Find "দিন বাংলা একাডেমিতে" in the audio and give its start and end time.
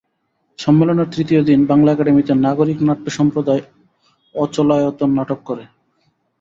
1.43-2.33